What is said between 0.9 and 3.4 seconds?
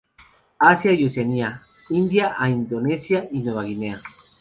y Oceanía: India a Indonesia